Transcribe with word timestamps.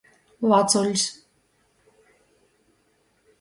Vacuļs. 0.53 1.03